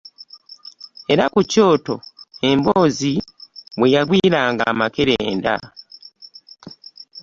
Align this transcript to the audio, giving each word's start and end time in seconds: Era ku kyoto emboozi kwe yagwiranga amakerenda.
Era 1.11 1.25
ku 1.33 1.41
kyoto 1.51 1.95
emboozi 2.49 3.13
kwe 3.77 3.87
yagwiranga 3.95 4.63
amakerenda. 4.73 5.55